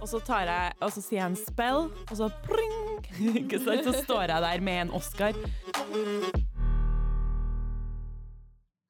[0.00, 3.06] Og så, tar jeg, og så sier jeg en spell, og så pring!
[3.42, 3.82] Ikke sant?
[3.86, 5.32] Så står jeg der med en Oscar.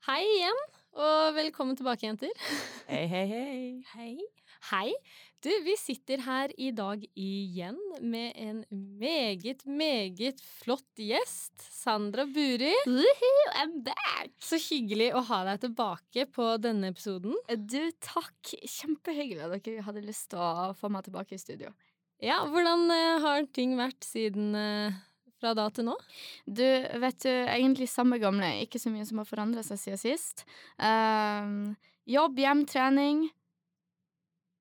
[0.08, 0.60] Hei igjen,
[0.98, 2.32] og velkommen tilbake, jenter.
[2.90, 3.84] Hei, hei, hei.
[3.94, 4.16] Hei.
[4.72, 4.88] Hei.
[5.42, 11.64] Du, vi sitter her i dag igjen med en meget, meget flott gjest.
[11.66, 12.70] Sandra Buri.
[13.58, 14.36] I'm back!
[14.38, 17.34] Så hyggelig å ha deg tilbake på denne episoden.
[17.58, 18.52] Du, takk.
[18.54, 21.74] Kjempehyggelig at dere hadde lyst til å få meg tilbake i studio.
[22.22, 25.02] Ja, hvordan eh, har ting vært siden eh,
[25.42, 25.98] fra da til nå?
[26.46, 26.66] Du,
[27.02, 28.60] vet du, egentlig samme gamle.
[28.62, 30.46] Ikke så mye som har forandra seg siden sist.
[30.78, 31.74] Uh,
[32.06, 33.26] jobb, hjem, trening.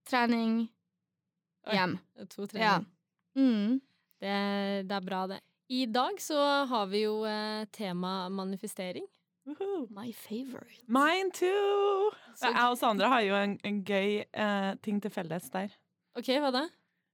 [0.09, 0.67] Trening,
[1.67, 1.77] Oi.
[2.29, 2.79] to To Ja.
[2.79, 2.85] trening.
[3.35, 3.81] Mm.
[4.21, 5.39] Det, det er bra, det.
[5.69, 9.05] I dag så har vi jo eh, tema manifestering.
[9.47, 9.87] Woohoo.
[9.89, 10.83] My favorite.
[10.87, 12.11] Mine too!
[12.35, 15.71] Så- Jeg og Sandra har jo en, en gøy eh, ting til felles der.
[16.15, 16.65] Ok, hva da?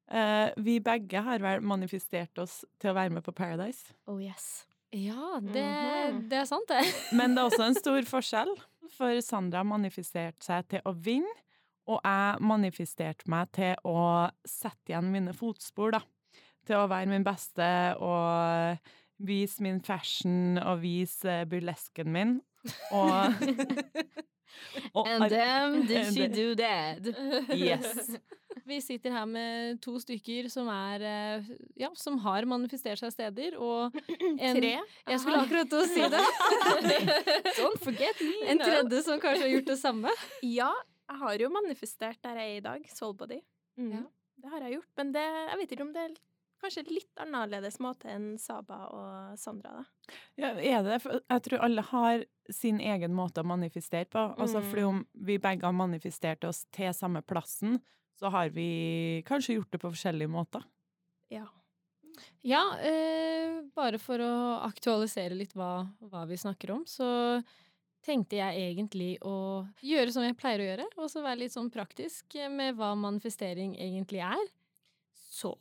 [0.09, 3.93] Eh, vi begge har vel manifestert oss til å være med på Paradise.
[4.07, 4.65] Oh yes.
[4.91, 6.29] Ja, det, Mhm.
[6.29, 6.81] det er sant, det.
[7.13, 8.55] Men det er også en stor forskjell,
[8.95, 11.27] for Sandra manifesterte seg til å vinne,
[11.87, 16.03] og jeg manifesterte meg til å sette igjen mine fotspor, da.
[16.67, 17.67] Til å være min beste
[18.03, 18.79] og
[19.23, 22.39] vise min fashion og vise burlesken min.
[22.91, 23.37] Og,
[24.97, 27.07] og And then did she do that?
[27.55, 28.17] Yes.
[28.67, 33.55] Vi sitter her med to stykker som er eh, Ja, som har manifestert seg steder,
[33.55, 33.95] og
[34.43, 34.73] en Tre.
[35.07, 36.25] Jeg skulle akkurat til å si det.
[37.61, 38.33] Don't forget me.
[38.51, 40.15] En tredje som kanskje har gjort det samme.
[40.43, 40.73] Ja,
[41.09, 43.41] jeg har jo manifestert der jeg er i dag, Soulbody.
[43.79, 43.91] Mm.
[43.93, 44.03] Ja.
[44.37, 46.15] Det har jeg gjort, men det, jeg vet ikke om det er
[46.61, 50.13] kanskje litt annerledes måte enn Saba og Sandra, da.
[50.41, 51.01] Ja, er det?
[51.03, 54.23] For jeg tror alle har sin egen måte å manifestere på.
[54.37, 54.69] Altså, Mm.
[54.71, 57.79] fordi om vi begge har manifestert oss til samme plassen,
[58.17, 60.63] så har vi kanskje gjort det på forskjellige måter.
[61.29, 61.45] Ja.
[62.41, 67.43] Ja, eh, bare for å aktualisere litt hva, hva vi snakker om, så
[68.07, 71.71] tenkte jeg egentlig å gjøre som jeg pleier å gjøre, og så være litt sånn
[71.73, 74.47] praktisk med hva manifestering egentlig er.
[75.13, 75.53] Så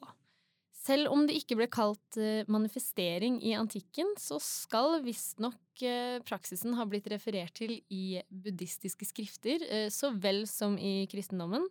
[0.87, 6.77] selv om det ikke ble kalt eh, manifestering i antikken, så skal visstnok eh, praksisen
[6.79, 11.67] ha blitt referert til i buddhistiske skrifter, eh, så vel som i kristendommen,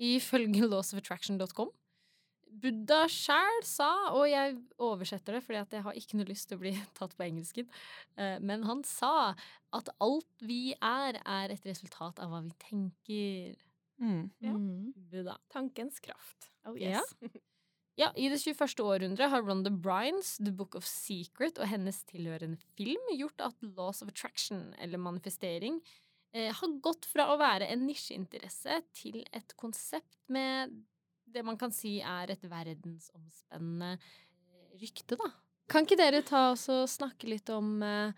[0.00, 1.72] ifølge lawsofattraction.com.
[2.50, 6.58] Buddha sjæl sa, og jeg oversetter det fordi at jeg har ikke noe lyst til
[6.58, 7.68] å bli tatt på engelsken,
[8.16, 9.32] eh, men han sa
[9.76, 13.54] at alt vi er, er et resultat av hva vi tenker.
[14.00, 14.24] Mm.
[14.40, 14.56] Ja.
[14.56, 14.90] Mm.
[15.12, 15.36] Buddha.
[15.52, 16.50] Tankens kraft.
[16.68, 17.14] Oh yes.
[18.00, 18.80] Ja, I det 21.
[18.80, 24.00] århundret har Rhonda Bryans The Book of Secret og hennes tilhørende film gjort at Laws
[24.00, 25.82] of Attraction, eller manifestering,
[26.32, 30.72] eh, har gått fra å være en nisjeinteresse til et konsept med
[31.32, 35.30] det man kan si er et verdensomspennende eh, rykte, da.
[35.70, 38.12] Kan ikke dere ta oss og snakke litt om eh,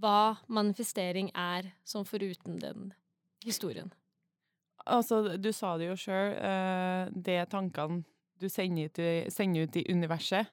[0.00, 2.92] hva manifestering er, som foruten den
[3.44, 3.92] historien?
[4.84, 6.34] Altså, du sa det jo sjøl,
[7.24, 8.02] det er tankene
[8.40, 10.50] du sender ut, i- sender ut i universet.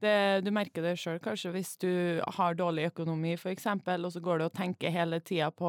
[0.00, 0.14] Det,
[0.44, 1.90] du merker det sjøl kanskje hvis du
[2.38, 5.68] har dårlig økonomi, for eksempel, og så går du og tenker hele tida på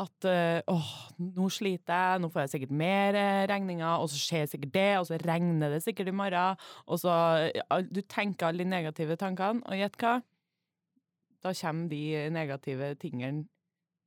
[0.00, 0.90] at eh, åh,
[1.22, 4.90] nå sliter jeg, nå får jeg sikkert mer eh, regninger, og så skjer sikkert det,
[4.98, 7.14] og så regner det sikkert i morgen, og så
[7.54, 10.16] ja, Du tenker alle de negative tankene, og gjett hva?
[11.44, 12.02] Da kommer de
[12.34, 13.46] negative tingene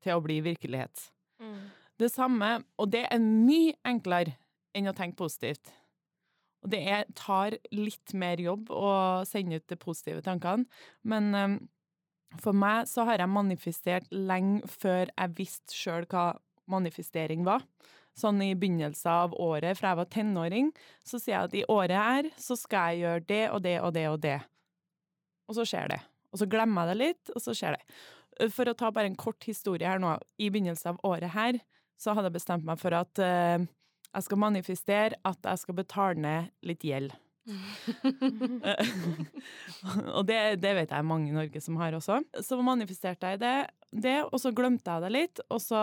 [0.04, 1.08] til å bli virkelighet.
[1.40, 1.70] Mm.
[1.98, 4.36] Det samme, og det er mye enklere
[4.76, 5.72] enn å tenke positivt.
[6.66, 8.92] Og det er, tar litt mer jobb å
[9.30, 10.68] sende ut de positive tankene,
[11.08, 11.32] men
[12.42, 16.34] for meg så har jeg manifestert lenge før jeg visste sjøl hva
[16.68, 17.64] manifestering var.
[18.18, 20.70] Sånn i begynnelsen av året, fra jeg var tenåring,
[21.06, 23.92] så sier jeg at i året her så skal jeg gjøre det og det og
[23.94, 24.38] det og det.
[25.48, 26.00] Og så skjer det.
[26.34, 28.50] Og så glemmer jeg det litt, og så skjer det.
[28.54, 30.18] For å ta bare en kort historie her nå.
[30.42, 31.62] I begynnelsen av året her
[31.98, 33.62] så hadde jeg bestemt meg for at uh,
[34.12, 37.14] jeg skal manifestere at jeg skal betale ned litt gjeld.
[40.18, 42.20] Og det, det vet jeg mange i Norge som har også.
[42.44, 43.58] Så manifesterte jeg det,
[43.92, 45.38] det og så glemte jeg det litt.
[45.54, 45.82] Og så,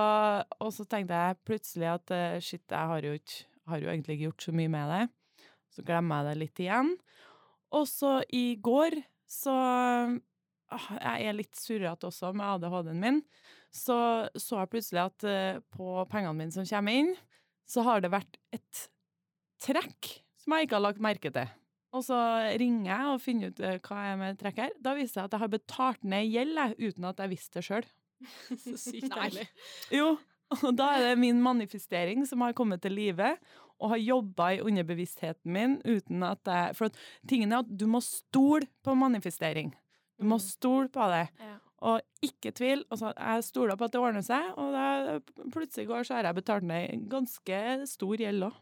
[0.60, 3.36] og så tenkte jeg plutselig at eh, shit, jeg har jo, ikke,
[3.72, 5.04] har jo egentlig ikke gjort så mye med det.
[5.74, 6.90] Så glemmer jeg det litt igjen.
[7.74, 8.92] Og så i går
[9.34, 9.54] så
[10.70, 13.18] ah, Jeg er litt surrete også med ADHD-en min.
[13.74, 13.96] Så
[14.38, 17.12] så jeg plutselig at eh, på pengene mine som kommer inn,
[17.66, 18.74] så har det vært et
[19.64, 21.48] trekk som jeg ikke har lagt merke til.
[21.94, 22.18] Og så
[22.58, 24.72] ringer jeg og finner ut eh, hva er med trekk her.
[24.82, 27.66] Da viser det seg at jeg har betalt ned gjeld uten at jeg visste det
[27.68, 27.86] sjøl.
[28.64, 29.44] Så sykt deilig.
[29.94, 30.14] Jo,
[30.62, 33.32] Og da er det min manifestering som har kommet til live,
[33.82, 36.92] og har jobba i underbevisstheten min uten at jeg For
[37.26, 39.72] tingen er at du må stole på manifestering.
[40.20, 40.44] Du må Mm.
[40.44, 41.24] stole på det.
[41.42, 41.56] Ja.
[41.84, 42.84] Og ikke tvil.
[42.90, 45.18] Altså, jeg stoler på at det ordner seg, og da,
[45.52, 47.58] plutselig i går så har jeg betalt ned ganske
[47.90, 48.54] stor gjeld òg.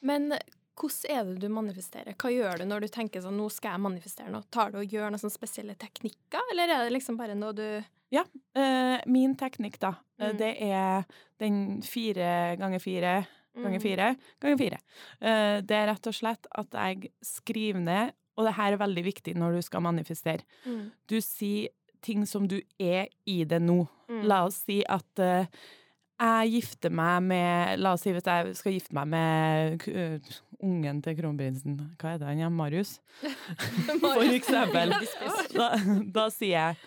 [0.00, 0.30] Men
[0.78, 2.14] hvordan er det du manifesterer?
[2.16, 4.42] Hva gjør du når du tenker sånn, nå skal jeg manifestere noe?
[4.50, 7.66] Tar du og gjør noen spesielle teknikker, eller er det liksom bare noe du
[8.12, 10.36] Eh, min teknikk, da, eh, Mm.
[10.36, 11.06] det er
[11.40, 13.26] den fire ganger fire
[13.56, 13.82] ganger Mm.
[13.82, 14.78] fire ganger fire.
[15.20, 19.04] Uh, det er rett og slett at jeg skriver ned, og det her er veldig
[19.04, 20.42] viktig når du skal manifestere.
[20.66, 20.90] Mm.
[21.06, 21.68] Du sier
[22.02, 23.88] ting som du er i det nå.
[24.08, 24.24] Mm.
[24.24, 25.46] La oss si at eh,
[26.22, 30.32] jeg gifter meg med La oss si hvis jeg skal gifte meg med eh,
[30.62, 31.76] ungen til kronprinsen.
[31.98, 32.96] Hva heter han Ja, Marius?
[34.02, 34.94] For eksempel.
[35.54, 35.68] Da,
[36.14, 36.82] da sier jeg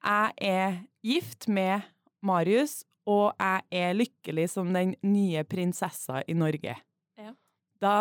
[0.00, 1.84] jeg er gift med
[2.24, 6.76] Marius, og jeg er lykkelig som den nye prinsessa i Norge.
[7.20, 7.34] Ja.
[7.80, 7.94] Da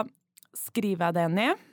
[0.56, 1.66] skriver jeg det ned,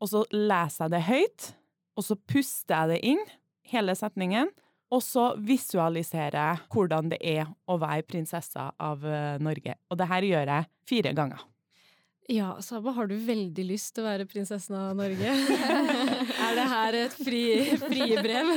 [0.00, 1.48] og så leser jeg det høyt,
[1.96, 3.24] og så puster jeg det inn,
[3.70, 4.50] hele setningen,
[4.90, 9.78] og så visualisere hvordan det er å være prinsessa av eh, Norge.
[9.90, 11.49] Og det her gjør jeg fire ganger.
[12.30, 15.32] Ja, Saba, har du veldig lyst til å være prinsessen av Norge?
[16.46, 17.40] er det her et fri,
[17.82, 18.50] friebrev?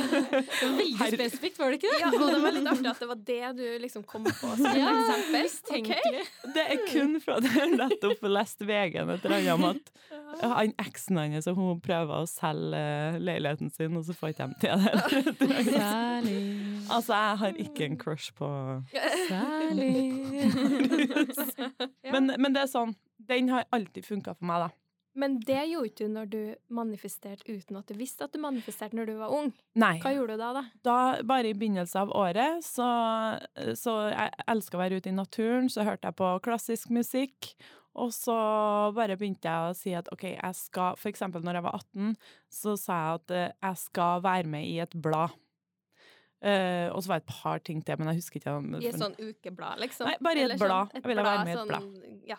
[0.62, 2.02] Veldig spesifikt, var det ikke det?
[2.04, 4.68] Ja, og det var litt artig at det var det du liksom kom på som
[4.70, 5.50] et Ja, eksempel.
[5.81, 6.22] Okay.
[6.54, 9.90] Det er kun fra at jeg nettopp lest VG-en et eller annet om at
[10.44, 14.48] han eksen hans og hun prøver å selge eh, leiligheten sin, og så får ikke
[14.50, 15.66] de til det.
[15.78, 16.38] Særlig,
[16.92, 18.50] Altså, jeg har ikke en crush på
[19.30, 19.94] særlig.
[22.14, 22.94] men, men det er sånn,
[23.28, 24.70] den har alltid funka for meg, da.
[25.16, 26.40] Men det gjorde ikke du når du
[26.74, 29.52] manifesterte uten at du visste at du manifesterte når du var ung.
[29.78, 30.00] Nei.
[30.02, 30.64] Hva gjorde du da, da?
[30.88, 30.96] Da,
[31.30, 32.88] bare i begynnelsen av året, så,
[33.78, 37.52] så jeg elska å være ute i naturen, så hørte jeg på klassisk musikk.
[37.94, 38.34] Og så
[38.98, 42.16] bare begynte jeg å si at OK, jeg skal For eksempel når jeg var 18,
[42.50, 45.36] så sa jeg at eh, jeg skal være med i et blad.
[46.44, 48.52] Uh, og så var det et par ting til, men jeg husker ikke.
[48.58, 50.10] om- I et sånn ukeblad, liksom?
[50.10, 50.90] Nei, bare i et Eller blad.
[50.90, 52.36] sånn- Jeg ville være med i et sånn, Ja.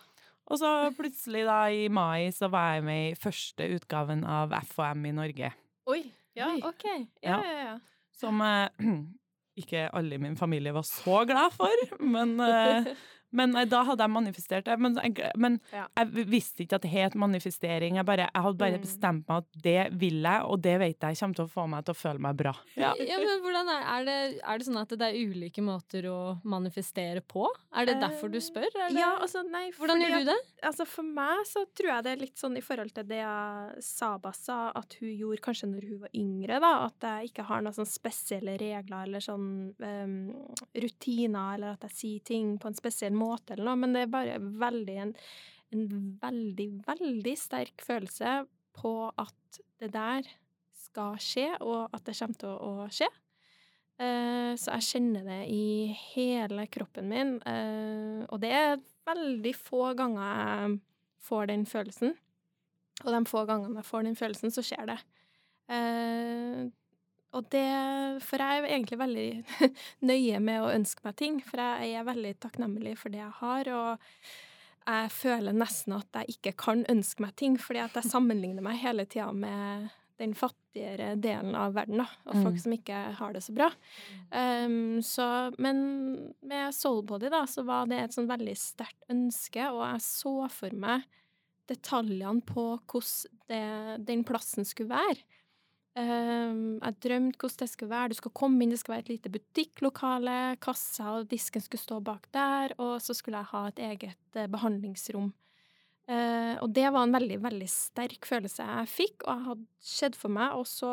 [0.53, 5.07] Og så plutselig, da, i mai, så var jeg med i første utgaven av FHM
[5.09, 5.53] i Norge.
[5.89, 6.03] Oi.
[6.37, 6.61] Ja, Oi.
[6.69, 6.85] OK.
[7.23, 7.39] Ja, Ja.
[7.45, 7.77] ja, ja.
[8.15, 8.69] Som eh,
[9.63, 12.93] ikke alle i min familie var så glad for, men, eh,
[13.35, 14.79] men eh, da hadde jeg manifestert det.
[14.81, 15.87] Men, jeg, men Ja.
[15.99, 17.97] jeg visste ikke at det het manifestering.
[17.99, 18.85] Jeg, bare, jeg hadde bare Mm.
[18.87, 21.85] bestemt meg at det vil jeg, og det vet jeg kommer til å få meg
[21.85, 22.55] til å føle meg bra.
[22.77, 22.95] Ja.
[22.99, 26.19] Ja, men hvordan er, er, det, er det sånn at det er ulike måter å
[26.45, 27.47] manifestere på?
[27.75, 28.71] Er det derfor du spør?
[28.75, 30.39] Er det, Ja, altså, nei, hvordan gjør du det?
[30.39, 33.19] at- Altså, for meg så tror jeg det er litt sånn i forhold til det
[33.21, 37.45] jeg Saba sa, at hun gjorde kanskje når hun var yngre, da, at jeg ikke
[37.45, 40.35] har noen sånn spesielle regler eller sånn um,
[40.75, 43.24] rutiner, eller at jeg sier ting på en spesiell måte
[43.55, 45.13] eller noe, men det er bare veldig en,
[45.75, 45.85] en
[46.23, 48.41] veldig, veldig sterk følelse
[48.75, 50.29] på at det der
[50.85, 53.09] skal skje, og at det kommer til å skje.
[54.03, 59.93] Eh, så jeg kjenner det i hele kroppen min, eh, og det er veldig få
[59.99, 60.79] ganger jeg
[61.25, 62.15] får den følelsen.
[63.05, 64.99] Og de få gangene jeg får den følelsen, så skjer det.
[67.35, 67.67] Og det
[68.23, 69.29] For jeg er egentlig veldig
[70.11, 73.71] nøye med å ønske meg ting, for jeg er veldig takknemlig for det jeg har,
[73.75, 74.07] og
[74.85, 78.83] jeg føler nesten at jeg ikke kan ønske meg ting, fordi at jeg sammenligner meg
[78.83, 79.89] hele tida med
[80.21, 82.61] den fattigere delen av verden, da, og folk Mm.
[82.63, 83.71] som ikke har det så bra.
[84.31, 85.27] Um, så,
[85.59, 85.81] men
[86.45, 90.77] med Soulbody, da, så var det et sånn veldig sterkt ønske, og jeg så for
[90.85, 91.03] meg
[91.67, 95.25] detaljene på hvordan det, den plassen skulle være.
[95.95, 98.11] Um, jeg drømte hvordan det skulle være.
[98.11, 102.01] Du skal komme inn, det skal være et lite butikklokale, kassa og disken skulle stå
[102.03, 105.31] bak der, og så skulle jeg ha et eget eh, behandlingsrom.
[106.11, 110.19] Eh, og det var en veldig, veldig sterk følelse jeg fikk, og jeg hadde sett
[110.19, 110.91] for meg, og så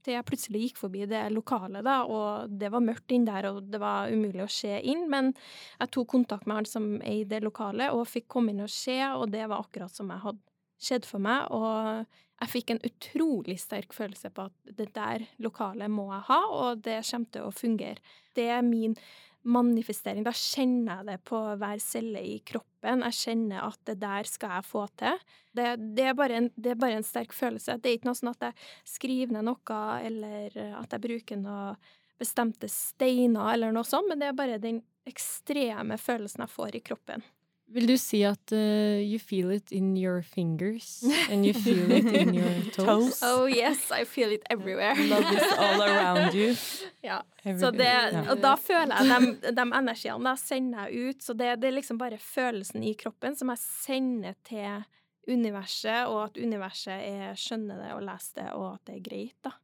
[0.00, 3.66] til jeg plutselig gikk forbi det lokalet, da, og det var mørkt inn der, og
[3.68, 5.34] det var umulig å se inn, men
[5.74, 9.26] jeg tok kontakt med han som eide lokalet, og fikk komme inn og se, og
[9.34, 10.46] det var akkurat som jeg hadde
[10.80, 12.06] skjedd for meg, og
[12.40, 16.84] jeg fikk en utrolig sterk følelse på at det der lokalet må jeg ha, og
[16.86, 18.00] det kommer til å fungere.
[18.36, 18.96] Det er min
[19.42, 20.24] manifestering.
[20.24, 23.04] Da kjenner jeg det på hver celle i kroppen.
[23.08, 25.22] Jeg kjenner at det der skal jeg få til.
[25.56, 25.66] Det,
[25.96, 27.78] det, er, bare en, det er bare en sterk følelse.
[27.80, 31.74] Det er ikke noe sånn at jeg skriver ned noe, eller at jeg bruker noe
[32.20, 36.82] bestemte steiner, eller noe sånt, men det er bare den ekstreme følelsen jeg får i
[36.84, 37.24] kroppen.
[37.70, 42.06] Vil du si at uh, you feel it in your fingers and you feel it
[42.06, 43.20] in your toes?
[43.20, 43.20] Toes.
[43.22, 44.96] Oh yes, I feel it everywhere.
[45.12, 46.54] Love is all around you.
[47.02, 47.22] Ja.
[47.40, 47.88] Så det,
[48.28, 49.08] og da føler jeg
[49.40, 51.22] de, de energiene da sender jeg ut.
[51.24, 54.82] Så det, det er liksom bare følelsen i kroppen som jeg sender til
[55.30, 59.36] universet, og at universet er, skjønner det og leser det, og at det er greit,
[59.46, 59.54] da.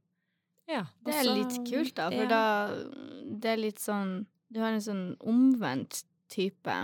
[0.71, 0.85] Ja.
[1.05, 2.31] Det er litt kult, da, for ja.
[2.31, 6.01] da Det er litt sånn Du har en sånn omvendt
[6.33, 6.75] type,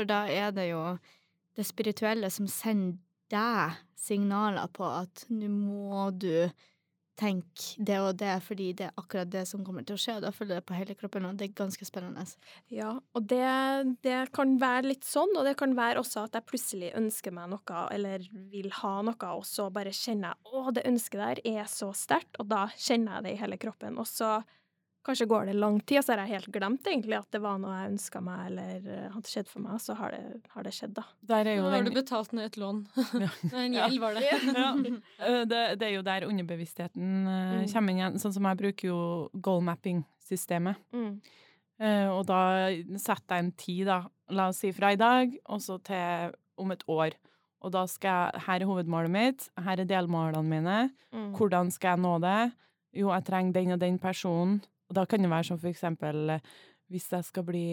[0.00, 0.82] for da er det jo
[1.58, 2.98] det spirituelle som sender
[3.30, 6.50] deg signaler på at nå må du
[7.20, 10.30] tenke det og det, fordi det er akkurat det som kommer til å skje, da
[10.32, 12.24] føler jeg det på hele kroppen, og det er ganske spennende.
[12.72, 13.44] Ja, og det,
[14.06, 17.52] det kan være litt sånn, og det kan være også at jeg plutselig ønsker meg
[17.52, 21.68] noe, eller vil ha noe, og så bare kjenner jeg å, det ønsket der er
[21.70, 24.00] så sterkt, og da kjenner jeg det i hele kroppen.
[24.00, 24.38] Og så
[25.06, 27.58] kanskje går det lang tid, og så har jeg helt glemt egentlig at det var
[27.62, 30.22] noe jeg ønska meg, eller eh, hadde skjedd for meg, så har det,
[30.54, 31.04] har det skjedd, da.
[31.32, 32.82] Der er Nå har har du betalt ned et lån.
[33.24, 33.30] Ja.
[33.64, 34.24] En gjeld var det.
[34.30, 34.70] ja.
[35.24, 37.66] Eh, det, det er jo der underbevisstheten eh, Mm.
[37.72, 38.18] kommer inn igjen.
[38.22, 39.00] Sånn som jeg bruker jo
[39.40, 40.76] goal mapping-systemet.
[40.92, 41.20] Mm.
[41.80, 42.40] Eh, og da
[43.00, 44.02] setter jeg en tid, da.
[44.36, 47.16] La oss si fra i dag, og så til om et år.
[47.64, 50.76] Og da skal jeg Her er hovedmålet mitt, her er delmålene mine.
[51.12, 51.32] Mm.
[51.36, 52.52] Hvordan skal jeg nå det?
[52.96, 54.60] Jo, jeg trenger den og den personen.
[54.90, 56.52] Og da kan det være som for eksempel eh,
[56.90, 57.66] hvis jeg skal bli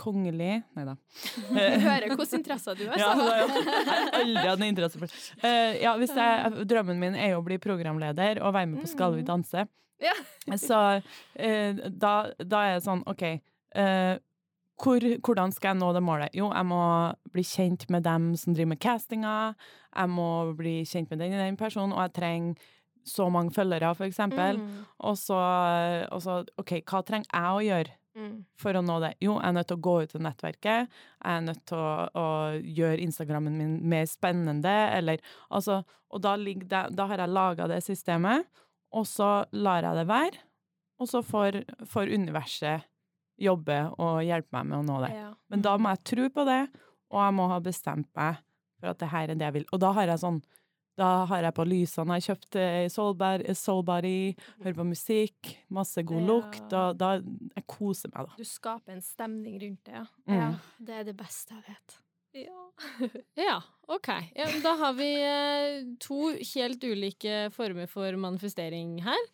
[0.00, 0.94] kongelig Nei da.
[1.50, 3.00] Hører hvilke interesser du har.
[3.00, 3.50] Ja, har jeg
[4.20, 5.20] aldri hatt noe interesse for.
[5.44, 9.18] uh, ja, jeg, drømmen min er jo å bli programleder og være med på Skal
[9.18, 9.66] vi danse.
[10.00, 10.16] Ja.
[10.56, 14.16] Så uh, da, da er det sånn, OK uh,
[14.80, 16.36] hvor, Hvordan skal jeg nå det målet?
[16.38, 16.82] Jo, jeg må
[17.34, 19.34] bli kjent med dem som driver med castinga.
[19.92, 22.70] Jeg må bli kjent med den og den personen, og jeg trenger
[23.06, 24.60] så mange følgere, for eksempel.
[24.60, 24.84] Mm.
[25.08, 25.38] Og så,
[26.10, 27.96] og så OK, hva trenger jeg å gjøre?
[28.18, 28.40] Mm.
[28.58, 29.12] for å nå det?
[29.22, 30.96] Jo, jeg er nødt til å gå ut av nettverket.
[31.22, 32.26] Jeg er nødt til å, å
[32.58, 37.76] gjøre Instagrammen min mer spennende, eller altså Og da, det, da har jeg laga det
[37.86, 38.48] systemet,
[38.90, 40.40] og så lar jeg det være.
[40.98, 42.88] Og så får, får universet
[43.40, 45.12] jobbe og hjelpe meg med å nå det.
[45.14, 45.28] Ja.
[45.52, 46.64] Men da må jeg tro på det,
[47.14, 48.42] og jeg må ha bestemt meg
[48.80, 49.68] for at det her er det jeg vil.
[49.70, 50.42] Og da har jeg sånn
[50.98, 56.20] da har jeg på lysene, jeg kjøpte i eh, soulbody, hører på musikk, masse god
[56.20, 56.26] Ja.
[56.26, 58.34] lukt, og da jeg koser meg, da.
[58.36, 60.06] Du skaper en stemning rundt det, ja.
[60.26, 60.36] Mm.
[60.36, 61.98] Ja, det er det beste jeg vet.
[62.44, 62.56] Ja.
[63.40, 63.56] Ja,
[63.90, 64.08] ok.
[64.36, 69.24] Ja, da har vi eh, to helt ulike former for manifestering her.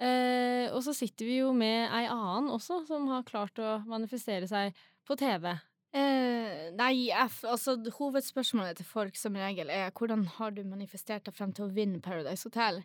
[0.00, 4.48] Eh, og så sitter vi jo med ei annen også, som har klart å manifestere
[4.48, 4.72] seg
[5.06, 5.52] på TV.
[5.90, 11.54] Eh, nei, altså hovedspørsmålet til folk som regel er hvordan har du manifestert deg frem
[11.56, 12.78] til å vinne Paradise Hotel?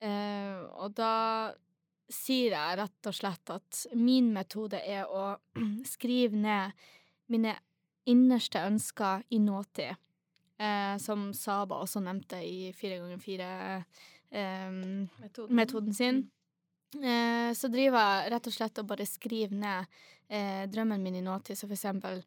[0.00, 1.52] Eh, og da
[2.08, 5.34] sier jeg rett og slett at min metode er å
[5.94, 6.86] skrive ned
[7.28, 7.52] mine
[8.08, 10.00] innerste ønsker i nåtid.
[10.58, 13.50] Eh, som Saba også nevnte i Fire ganger fire
[14.32, 16.24] eh, sin.
[16.96, 21.24] Eh, så driver jeg rett og slett og bare skriver ned eh, drømmen min i
[21.24, 21.58] nåtid.
[21.58, 22.22] Så for eksempel,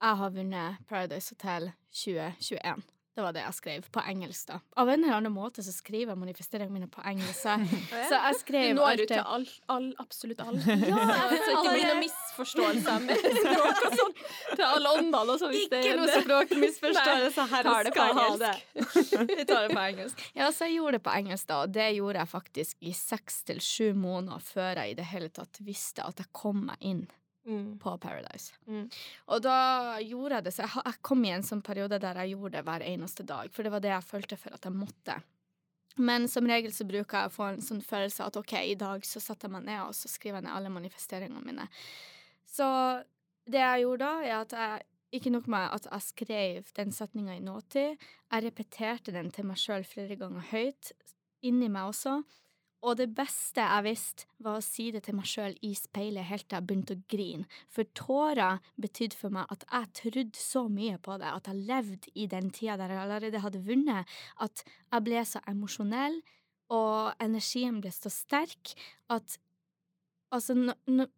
[0.00, 2.84] jeg har vunnet Paradise Hotel 2021.
[3.16, 4.56] Det var det jeg skrev på engelsk, da.
[4.76, 7.38] Av en eller annen måte så skriver jeg manifesteringene mine på engelsk.
[7.40, 7.54] Så,
[8.10, 10.68] så jeg skrev Nå er du til all, all, absolutt alt.
[10.90, 10.98] Ja,
[11.30, 14.14] så det ikke blir noen misforståelser med språk og sånn.
[14.52, 17.72] Til alle åndene og så det Ikke noe språkmisforståelse her.
[17.88, 18.54] skal det ha det.
[19.32, 20.24] Vi tar det på engelsk.
[20.36, 21.62] Ja, så jeg gjorde det på engelsk, da.
[21.64, 25.32] Og det gjorde jeg faktisk i seks til sju måneder før jeg i det hele
[25.32, 27.06] tatt visste at jeg kom meg inn
[27.46, 27.78] Mm.
[27.78, 28.52] på Paradise.
[28.66, 28.88] Mm.
[29.30, 29.58] Og da
[30.02, 32.82] gjorde jeg det, så jeg, kom i en sånn periode der jeg gjorde det hver
[32.82, 35.20] eneste dag, for det var det jeg følte for at jeg måtte.
[35.96, 39.06] Men som regel så bruker jeg å få en sånn følelse at ok, i dag
[39.06, 41.68] så setter jeg meg ned og så skriver jeg ned alle manifesteringene mine.
[42.50, 42.66] Så
[43.46, 47.38] det jeg gjorde da, er at jeg ikke nok med at jeg skrev den setninga
[47.38, 47.94] i nåtid,
[48.32, 50.92] jeg repeterte den til meg sjøl flere ganger høyt,
[51.46, 52.18] inni meg også.
[52.86, 56.44] Og det beste jeg visste, var å si det til meg sjøl i speilet helt
[56.46, 57.46] til jeg begynte å grine.
[57.72, 62.12] For tårer betydde for meg at jeg trodde så mye på det, at jeg levde
[62.14, 64.06] i den tida der jeg allerede hadde vunnet,
[64.46, 64.62] at
[64.92, 66.20] jeg ble så emosjonell,
[66.70, 68.76] og energien ble så sterk
[69.14, 69.38] at
[70.34, 70.56] Altså,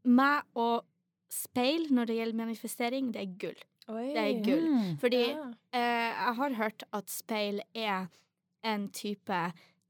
[0.04, 0.84] meg og
[1.32, 3.62] speil når det gjelder manifestering, det er gull.
[3.88, 4.02] Oi.
[4.12, 4.66] Det er gull.
[4.68, 4.90] Mm.
[5.00, 5.46] Fordi Ja.
[5.72, 8.08] eh, jeg har hørt at speil er
[8.62, 9.38] en type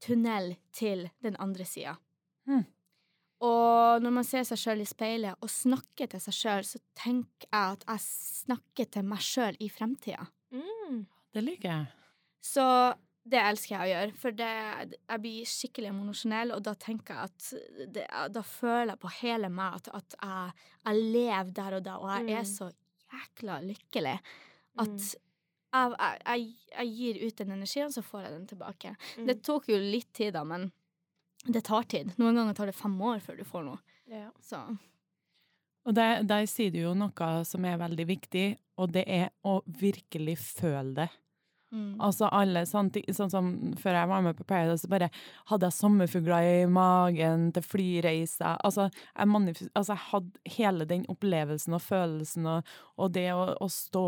[0.03, 1.95] tunnel til den andre sida.
[2.49, 2.65] Mm.
[3.45, 7.47] Og når man ser seg sjøl i speilet og snakker til seg sjøl, så tenker
[7.47, 10.25] jeg at jeg snakker til meg sjøl i fremtida.
[10.51, 11.05] Mm.
[11.35, 11.85] Det liker jeg.
[12.43, 12.65] Så
[13.29, 14.51] det elsker jeg å gjøre, for det,
[14.97, 19.49] jeg blir skikkelig emosjonell, og da tenker jeg at det, Da føler jeg på hele
[19.53, 20.53] meg at, at jeg,
[20.87, 22.53] jeg lever der og da, og jeg er Mm.
[22.55, 22.71] så
[23.13, 24.15] jækla lykkelig
[24.79, 24.99] At Mm.
[25.69, 28.93] Jeg, jeg, jeg, gir ut den energien, så får jeg den tilbake.
[29.17, 29.25] Mm.
[29.29, 30.69] Det tok jo litt tid, da, men
[31.45, 32.13] det tar tid.
[32.19, 33.81] Noen ganger tar det fem år før du får noe.
[34.09, 34.27] Ja.
[34.43, 34.63] Så
[35.87, 38.47] Og der, der sier du jo noe som er veldig viktig,
[38.79, 41.09] og det er å virkelig føle det.
[41.71, 41.99] Mm.
[42.05, 43.49] Altså alle ting, sånn som
[43.79, 45.09] før jeg var med på Paradise, så bare
[45.51, 48.57] hadde jeg sommerfugler i magen til flyreiser.
[48.65, 53.69] Altså, jeg, altså, jeg hadde hele den opplevelsen og følelsen og, og det å, å
[53.73, 54.07] stå,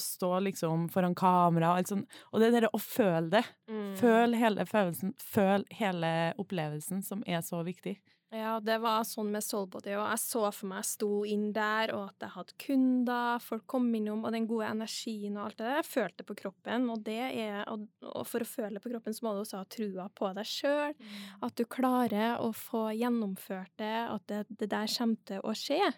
[0.00, 2.22] stå liksom foran kamera og alt sånt.
[2.32, 3.44] Og det der å føle det.
[3.70, 3.92] Mm.
[4.00, 7.98] Føl hele følelsen, føl hele opplevelsen, som er så viktig.
[8.32, 11.90] Ja, det var sånn med Soulbody, og jeg så for meg jeg sto inn der,
[11.92, 15.66] og at jeg hadde kunder, folk kom innom, og den gode energien og alt det
[15.66, 19.12] der, jeg følte på kroppen, og det er, og, og for å føle på kroppen
[19.12, 20.96] så må du også ha trua på deg sjøl,
[21.44, 25.92] at du klarer å få gjennomført det, at det, det der kommer til å skje.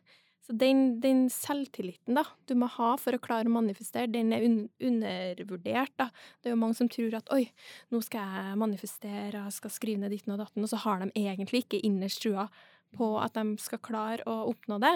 [0.44, 4.44] Så den, den selvtilliten da, du må ha for å klare å manifestere, den er
[4.44, 5.94] un undervurdert.
[5.96, 6.10] da.
[6.42, 7.46] Det er jo mange som tror at oi,
[7.94, 11.08] nå skal jeg manifestere, jeg skal skrive ned ditten og datten, og så har de
[11.16, 12.50] egentlig ikke innerst trua
[12.94, 14.92] på at de skal klare å oppnå det,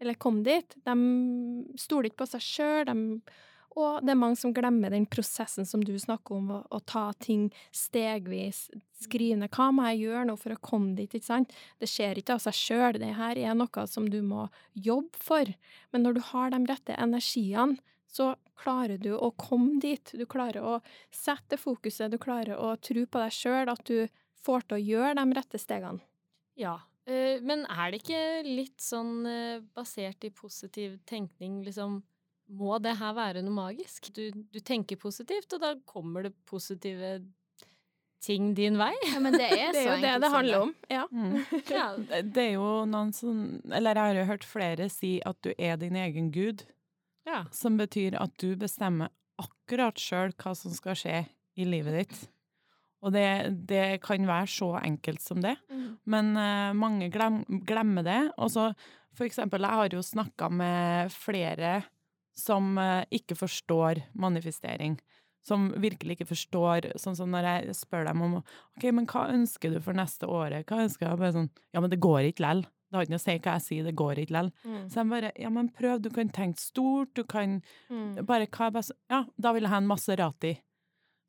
[0.00, 0.78] eller komme dit.
[0.88, 0.96] De
[1.80, 2.96] stoler ikke på seg sjøl,
[3.76, 7.10] og det er mange som glemmer den prosessen som du snakker om, å, å ta
[7.20, 8.66] ting stegvis,
[9.04, 11.52] skrive ned hva må jeg gjøre nå for å komme dit, ikke sant?
[11.82, 15.52] Det skjer ikke av seg sjøl, det her er noe som du må jobbe for.
[15.92, 17.76] Men når du har de rette energiene,
[18.08, 20.14] så klarer du å komme dit.
[20.16, 20.78] Du klarer å
[21.12, 24.06] sette fokuset, du klarer å tro på deg sjøl, at du
[24.46, 26.00] får til å gjøre de rette stegene.
[26.56, 32.00] Ja, eh, men er det ikke litt sånn eh, basert i positiv tenkning, liksom
[32.46, 34.12] Må det her være noe magisk?
[34.14, 37.16] Du, du tenker positivt, og da kommer det positive
[38.22, 38.92] ting din vei?
[39.12, 40.72] ja, men det er Det er så jo det det handler om.
[40.90, 41.04] Ja.
[41.10, 41.36] Mm.
[41.76, 41.88] Ja.
[42.36, 45.76] Det er jo noen som Eller jeg har jo hørt flere si at du er
[45.80, 46.64] din egen gud,
[47.26, 47.44] ja.
[47.52, 49.12] som betyr at du bestemmer
[49.42, 51.24] akkurat sjøl hva som skal skje
[51.56, 52.20] i livet ditt.
[53.04, 53.26] Og det,
[53.68, 55.52] det kan være så enkelt som det,
[56.08, 58.22] men uh, mange glem, glemmer det.
[58.40, 58.70] Og så
[59.16, 61.78] for eksempel, jeg har jo snakka med flere
[62.36, 64.98] som eh, ikke forstår manifestering.
[65.46, 69.70] Som virkelig ikke forstår Sånn som når jeg spør dem om OK, men hva ønsker
[69.76, 70.66] du for neste året?
[70.66, 71.18] Hva ønsker jeg?
[71.20, 72.62] Bare sånn Ja, men det går ikke lell.
[72.90, 74.50] Det har ikke noe å si hva jeg sier, det går ikke lell.
[74.64, 74.88] Mm.
[74.90, 78.26] Så jeg bare Ja, men prøv, du kan tenke stort, du kan Mm.
[78.26, 80.56] bare hva er best Ja, da vil jeg ha en Maserati.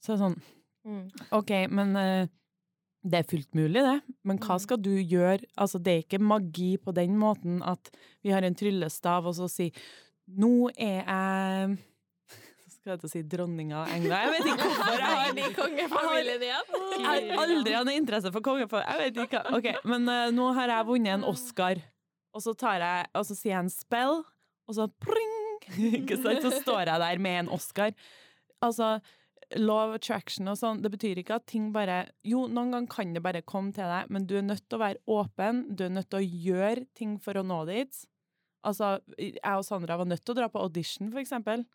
[0.04, 0.42] Så sånn
[0.88, 1.12] Mm.
[1.36, 2.28] OK, men uh,
[3.04, 4.02] det er fullt mulig, det.
[4.24, 4.62] Men hva Mm.
[4.62, 5.44] skal du gjøre?
[5.58, 7.92] Altså, det er ikke magi på den måten at
[8.24, 9.72] vi har en tryllestav, og så si
[10.28, 11.78] Nå er jeg
[12.74, 14.24] Skal jeg til å si dronninga av England?
[14.24, 14.94] Jeg vet ikke hvorfor.
[14.94, 16.74] Jeg har, Kongefamilien igjen.
[16.94, 19.22] jeg har aldri hatt interesse for kongefamilien.
[19.58, 19.76] Ikke.
[19.88, 21.82] Men eh, nå har jeg vunnet en Oscar,
[22.36, 24.20] og så, tar jeg, og så sier jeg en spell,
[24.68, 25.36] og så pring!
[26.02, 26.44] Ikke sant?
[26.44, 27.96] Så står jeg der med en Oscar.
[28.64, 28.98] Altså,
[29.56, 33.24] law attraction og sånn, det betyr ikke at ting bare Jo, noen ganger kan det
[33.24, 36.10] bare komme til deg, men du er nødt til å være åpen, du er nødt
[36.12, 38.02] til å gjøre ting for å nå dit.
[38.66, 41.66] Altså, jeg og Sandra var nødt til å dra på audition, for eksempel.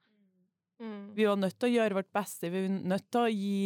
[0.83, 1.15] Mm.
[1.15, 3.57] Vi var nødt til å gjøre vårt beste, vi var nødt til å gi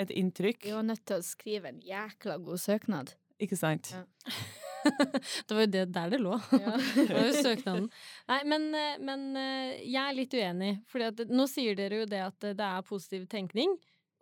[0.00, 0.66] et inntrykk.
[0.66, 3.14] Vi var nødt til å skrive en jækla god søknad.
[3.42, 3.94] Ikke sant?
[3.94, 4.04] Ja.
[5.48, 6.34] Det var jo det der det lå.
[6.52, 6.74] Ja.
[6.94, 7.86] Det var jo søknaden.
[8.28, 10.72] Nei, men, eh, men eh, jeg er litt uenig.
[10.90, 13.72] For nå sier dere jo det at det er positiv tenkning,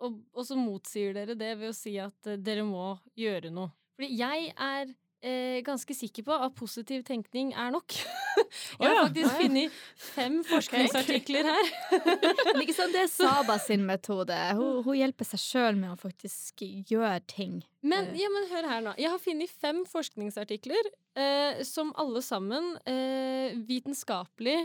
[0.03, 3.75] og, og så motsier dere det ved å si at eh, dere må gjøre noe.
[3.99, 7.95] Fordi jeg er eh, ganske sikker på at positiv tenkning er nok.
[8.81, 11.73] Jeg har faktisk funnet fem forskningsartikler her.
[12.63, 14.37] Ikke sant, det er Saba sin metode.
[14.59, 17.61] Hun, hun hjelper seg sjøl med å faktisk gjøre ting.
[17.83, 18.95] Men, ja, men hør her nå.
[19.01, 24.61] Jeg har funnet fem forskningsartikler eh, som alle sammen eh, vitenskapelig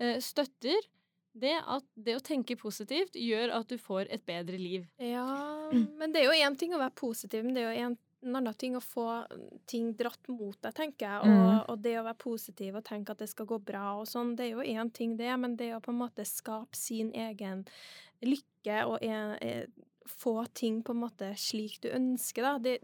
[0.00, 0.88] eh, støtter
[1.38, 4.86] det at det å tenke positivt gjør at du får et bedre liv.
[5.02, 7.96] Ja, men det er jo én ting å være positiv, men det er jo en,
[8.22, 9.04] en annen ting å få
[9.70, 11.20] ting dratt mot deg, tenker jeg.
[11.22, 11.64] Og, Mm.
[11.68, 14.46] og det å være positiv og tenke at det skal gå bra og sånn, det
[14.46, 17.64] er jo én ting, det, men det å på en måte skape sin egen
[18.22, 19.66] lykke og en, eh,
[20.06, 22.78] få ting på en måte slik du ønsker, da, det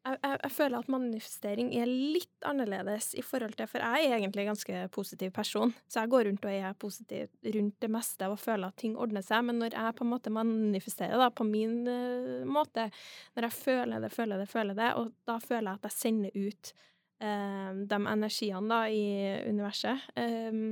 [0.00, 4.46] jeg, jeg, føler at manifestering er litt annerledes i forhold til For jeg er egentlig
[4.46, 8.40] en ganske positiv person, så jeg går rundt og er positiv rundt det meste og
[8.40, 9.44] føler at ting ordner seg.
[9.44, 12.88] Men når jeg på en måte manifesterer da, på min uh, måte,
[13.36, 16.38] når jeg føler det, føler det, føler det, og da føler jeg at jeg sender
[16.48, 16.74] ut
[17.20, 19.04] uh, de energiene da i
[19.50, 20.62] universet, eh,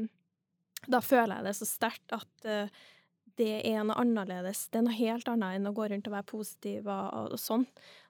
[0.88, 2.80] da føler jeg det så sterkt at uh,
[3.38, 4.66] det er noe annerledes.
[4.72, 7.42] Det er noe helt annet enn å gå rundt og være positiv og, og, og
[7.42, 7.66] sånn.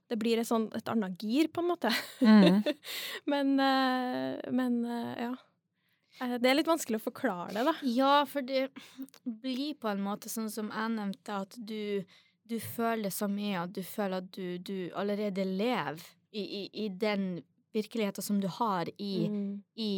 [0.08, 1.90] Det blir et, sånn, et annet gir, på en måte.
[2.24, 2.62] Mm.
[3.32, 5.34] men, eh, men eh, ja.
[6.24, 7.74] Eh, Det er litt vanskelig å forklare det, da.
[7.84, 8.68] Ja, for det
[9.24, 12.02] blir på en måte sånn som jeg nevnte, at du,
[12.48, 16.00] du føler så mye at du føler at du, du allerede lever
[16.32, 17.42] i, i, i den
[17.76, 19.62] virkeligheten som du har i, Mm.
[19.76, 19.92] i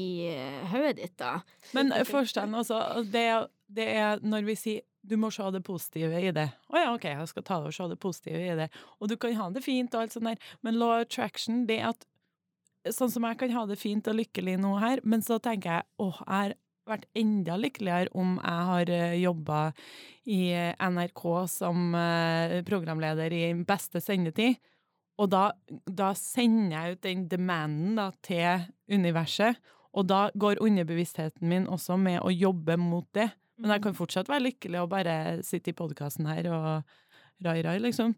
[0.73, 1.37] hodet ditt, da.
[1.73, 3.29] Men forstå altså, det,
[3.71, 6.47] det er når vi sier du må se det positive i det.
[6.71, 8.69] Å ja, OK, jeg skal ta det og se det positive i det.
[9.01, 12.07] Og du kan ha det fint og alt sånt der, men law attraction, det at
[12.81, 15.85] Sånn som jeg kan ha det fint og lykkelig nå her, men så tenker jeg
[16.01, 16.55] åh, jeg har
[16.89, 19.59] vært enda lykkeligere om jeg har jobba
[20.25, 24.57] i eh, NRK som eh, programleder i beste sendetid.
[25.21, 25.51] Og da,
[25.85, 29.61] da sender jeg ut den demanden da, til universet,
[29.93, 33.29] og da går underbevisstheten min også med å jobbe mot det.
[33.61, 35.15] Men jeg kan fortsatt være lykkelig og bare
[35.47, 36.99] sitte i podkasten her og
[37.45, 38.15] rai-rai, liksom.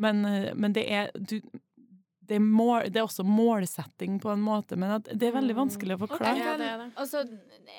[0.00, 1.38] Men, eh, men det er du,
[2.28, 5.56] det, er mål, det er også målsetting på en måte, men at det er veldig
[5.58, 6.38] vanskelig å forklare.
[6.40, 6.88] Ja, det det.
[7.00, 7.24] Altså,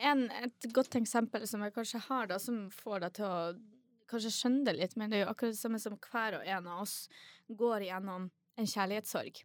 [0.05, 3.39] en, et godt eksempel som jeg kanskje har, da, som får deg til å
[4.11, 6.69] kanskje skjønne det litt, men det er jo akkurat det samme som hver og en
[6.69, 6.95] av oss
[7.49, 9.41] går igjennom en kjærlighetssorg.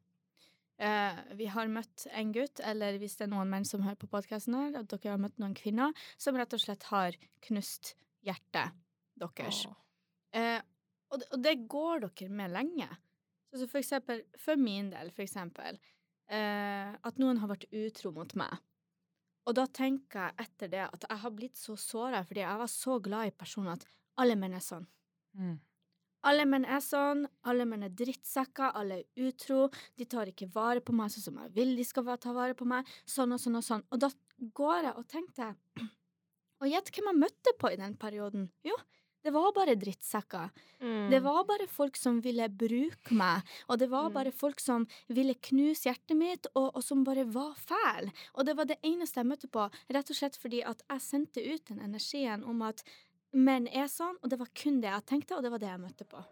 [0.81, 4.09] Eh, vi har møtt en gutt, eller hvis det er noen menn som hører på
[4.09, 8.73] podkasten her, at dere har møtt noen kvinner som rett og slett har knust hjertet
[9.21, 9.67] deres.
[10.33, 10.61] Eh,
[11.11, 12.89] og, det- og det går dere med lenge.
[13.53, 15.77] Så, så for eksempel, for min del, for eksempel,
[16.31, 18.57] eh, at noen har vært utro mot meg.
[19.51, 22.69] Og da tenker jeg etter det at jeg har blitt så såra fordi jeg var
[22.71, 23.85] så glad i personen at
[24.21, 24.87] alle menn er sånn.
[25.37, 25.59] Mm.
[26.29, 30.81] Alle menn er sånn, alle menn er drittsekker, alle er utro, de tar ikke vare
[30.85, 33.57] på meg sånn som jeg vil de skal ta vare på meg, sånn og sånn
[33.57, 33.85] og sånn.
[33.91, 34.11] Og da
[34.55, 35.55] går jeg og tenkte
[36.61, 38.51] Og gjett hvem jeg møtte på i den perioden?
[38.69, 38.75] Jo,
[39.25, 40.51] det var bare drittsekker.
[40.81, 41.07] Mm.
[41.13, 44.15] Det var bare folk som ville bruke meg, og det var Mm.
[44.19, 48.13] bare folk som ville knuse hjertet mitt, og, og som bare var fæle.
[48.35, 51.41] Og det var det eneste jeg møtte på, rett og slett fordi at jeg sendte
[51.49, 52.85] ut den energien om at
[53.37, 55.83] menn er sånn, og det var kun det jeg tenkte, og det var det jeg
[55.83, 56.23] møtte på.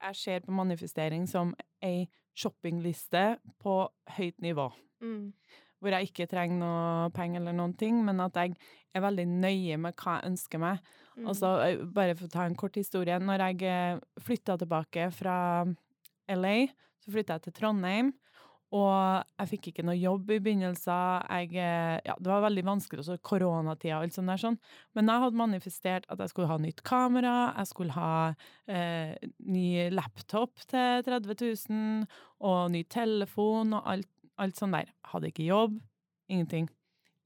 [0.00, 1.52] Jeg ser på manifestering som
[1.84, 3.82] ei shoppingliste på
[4.16, 4.70] høyt nivå.
[5.00, 5.32] Mm.
[5.80, 8.50] hvor jeg ikke trenger noe penger eller noen ting, men at jeg
[8.92, 10.82] er veldig nøye med hva jeg ønsker meg.
[11.16, 11.24] Mm.
[11.24, 15.64] Og så, eh, bare for å ta en kort historie, når jeg flytta tilbake fra
[16.28, 16.68] LA,
[17.00, 18.12] så flytta jeg til Trondheim,
[18.70, 21.24] og jeg fikk ikke noe jobb i begynnelsen.
[21.26, 24.58] Jeg, eh, ja, det var veldig vanskelig, også koronatida og alt sånt der sånn.
[24.94, 28.12] Men jeg hadde manifestert at jeg skulle ha nytt kamera, jeg skulle ha
[28.70, 31.34] eh, ny laptop til 30
[31.66, 32.06] 000,
[32.46, 34.94] og ny telefon og alt, alt sånt der.
[35.10, 35.78] Hadde ikke jobb,
[36.30, 36.70] ingenting.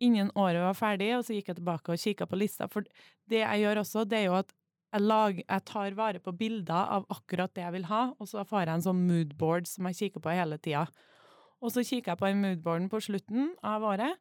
[0.00, 2.72] Innen året var ferdig, og så gikk jeg tilbake og kikka på lista.
[2.72, 2.88] For
[3.28, 4.56] det jeg gjør også, det er jo at
[4.94, 8.44] jeg, lager, jeg tar vare på bilder av akkurat det jeg vil ha, og så
[8.48, 10.86] får jeg en sånn moodboard som jeg kikker på hele tida.
[11.64, 14.18] Og så kikker jeg på den moodboarden på slutten av året.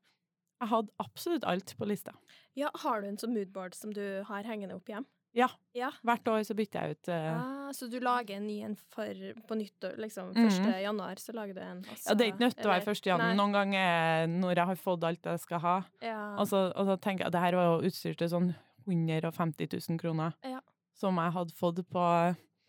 [0.64, 2.14] Jeg hadde absolutt alt på lista.
[2.56, 5.04] Ja, har du en sånn moodboard som du har hengende opp hjem?
[5.36, 5.48] Ja.
[5.74, 5.90] Ja.
[6.06, 7.16] Hvert år så bytter jeg ut uh...
[7.42, 9.18] Ah, så du lager en ny en for,
[9.50, 10.46] på nyttår, liksom Mhm.
[10.70, 10.82] 1.
[10.86, 11.80] januar, så lager du en?
[11.82, 13.08] og Ja, det er ikke nødt til å være 1.
[13.10, 13.32] januar.
[13.34, 13.40] Nei.
[13.42, 15.76] Noen ganger når jeg har fått alt jeg skal ha,
[16.06, 16.36] Ja.
[16.38, 18.54] og så, og så tenker jeg det her var jo utstyr til sånn
[18.88, 20.34] 150 000 kroner.
[20.46, 20.62] Ja.
[20.94, 22.06] Som jeg hadde fått på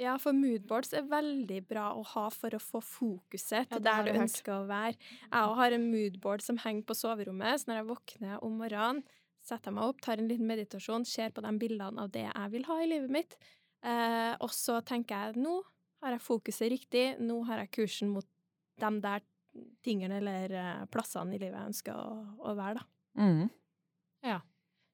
[0.02, 4.09] Ja, for moodboards er veldig bra å ha for å få fokuset til ja, der
[4.09, 4.96] du ønsker å være.
[5.28, 9.04] Jeg har en moodboard som henger på soverommet, så når jeg våkner om morgenen,
[9.44, 12.52] setter jeg meg opp, tar en liten meditasjon, ser på de bildene av det jeg
[12.57, 13.37] vil ha i livet mitt,
[13.87, 15.61] eh, og så tenker jeg nå
[16.04, 18.26] har jeg fokuset riktig, nå har jeg kursen mot
[18.80, 19.22] de der
[19.87, 22.88] tingene eller eh, plassene i livet jeg ønsker å, å være, da.
[23.20, 23.44] mm.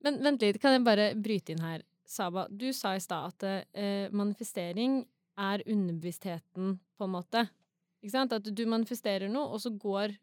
[0.05, 1.87] Men vent litt, kan jeg bare bryte inn her?
[2.11, 3.45] Saba, du sa i stad at
[3.79, 5.05] eh, manifestering
[5.41, 7.45] er underbevisstheten, på en måte.
[8.03, 8.35] Ikke sant?
[8.35, 10.17] At du manifesterer noe, og så går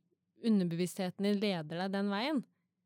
[0.46, 2.42] underbevisstheten din leder deg den veien.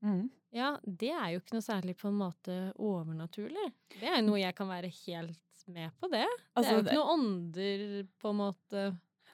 [0.06, 0.28] Mm.
[0.54, 3.72] Ja, det er jo ikke noe særlig på en måte overnaturlig.
[3.96, 6.26] Det er jo noe jeg kan være helt med på, det.
[6.28, 7.84] Det Altså, er jo ikke noe ånder,
[8.22, 8.86] på en måte.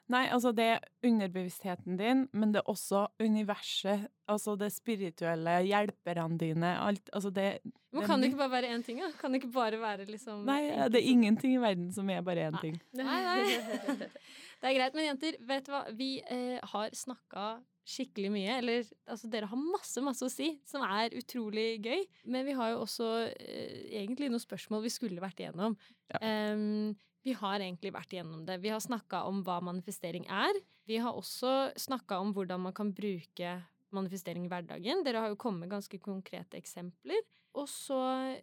[0.08, 6.38] Nei, altså det er underbevisstheten din, men det er også universet, altså det spirituelle, hjelperne
[6.40, 7.48] dine, alt, altså det
[7.92, 9.10] Men kan det ikke bare være én ting, da?
[9.20, 12.48] Kan det ikke bare være liksom Nei, det er ingenting i verden som er bare
[12.48, 12.62] én Nei.
[12.64, 12.80] ting.
[13.00, 14.08] Nei, nei.
[14.58, 14.94] Det er greit.
[14.98, 15.84] Men jenter, vet du hva?
[15.94, 18.56] Vi eh, har snakka skikkelig mye.
[18.58, 22.02] Eller altså, dere har masse, masse å si, som er utrolig gøy.
[22.26, 25.78] Men vi har jo også eh, egentlig noen spørsmål vi skulle vært igjennom.
[26.10, 26.20] Ja.
[26.26, 28.60] Em, vi har egentlig vært igjennom det.
[28.62, 30.60] Vi har snakka om hva manifestering er.
[30.88, 33.58] Vi har også snakka om hvordan man kan bruke
[33.94, 35.02] manifestering i hverdagen.
[35.04, 37.20] Dere har jo kommet med ganske konkrete eksempler.
[37.58, 37.98] Og så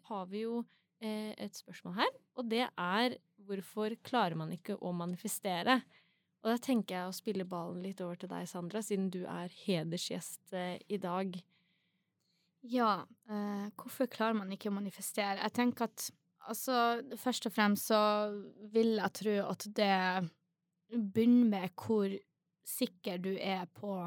[0.09, 0.63] har vi jo
[0.99, 5.79] eh, et spørsmål her, og det er hvorfor klarer man ikke å manifestere?
[6.43, 9.53] Og da tenker jeg å spille ballen litt over til deg, Sandra, siden du er
[9.65, 11.33] hedersgjest eh, i dag.
[12.65, 15.39] Ja, eh, hvorfor klarer man ikke å manifestere?
[15.41, 16.09] Jeg tenker at
[16.49, 18.01] altså, først og fremst så
[18.73, 20.29] vil jeg tro at det
[20.89, 22.12] begynner med hvor
[22.65, 23.97] sikker du er på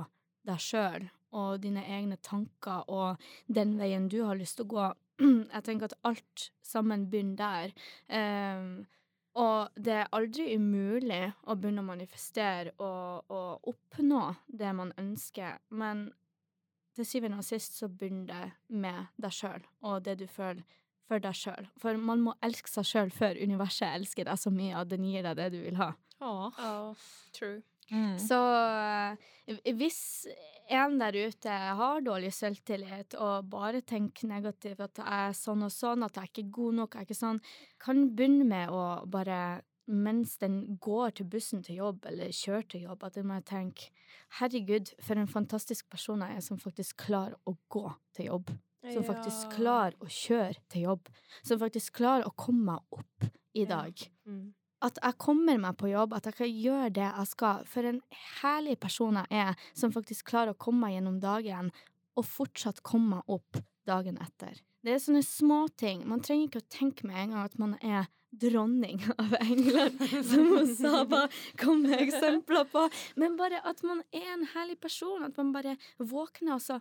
[0.49, 4.87] deg sjøl og dine egne tanker og den veien du har lyst til å gå.
[5.55, 7.75] Jeg tenker at alt sammen begynner der.
[8.09, 8.87] Um,
[9.39, 15.61] og det er aldri umulig å begynne å manifestere og, og oppnå det man ønsker,
[15.69, 16.09] men
[16.97, 20.65] til syvende og sist så begynner det med deg sjøl og det du føler
[21.09, 21.71] for deg sjøl.
[21.81, 25.25] For man må elske seg sjøl før universet elsker deg så mye at den gir
[25.27, 25.93] deg det du vil ha.
[26.21, 26.49] Oh.
[26.59, 27.63] Oh, true.
[27.89, 28.19] Mm.
[28.21, 28.37] Så
[29.49, 30.01] eh, hvis
[30.69, 35.73] en der ute har dårlig selvtillit og bare tenker negativt at jeg er sånn og
[35.73, 37.41] sånn, at jeg ikke er god nok, jeg er ikke sånn,
[37.81, 39.41] kan begynne med å bare
[39.89, 43.89] mens den går til bussen til jobb, eller kjører til jobb, at den må tenke
[44.37, 47.87] herregud, for en fantastisk person jeg er som faktisk klarer å gå
[48.19, 48.53] til jobb.
[48.87, 51.11] Som faktisk klarer å kjøre til jobb.
[51.43, 54.05] Som faktisk klarer å komme meg opp i dag.
[54.29, 54.53] Mm.
[54.87, 57.65] At jeg kommer meg på jobb, at jeg kan gjøre det jeg skal.
[57.67, 57.99] For en
[58.39, 61.73] herlig person jeg er, som faktisk klarer å komme meg gjennom dagen,
[62.19, 64.63] og fortsatt komme meg opp dagen etter.
[64.87, 66.05] Det er sånne småting.
[66.07, 70.47] Man trenger ikke å tenke med en gang at man er dronning av England, som
[70.53, 71.25] hun Saba
[71.61, 72.87] kom med eksempler på.
[73.19, 75.25] Men bare at man er en herlig person.
[75.27, 76.79] At man bare våkner og så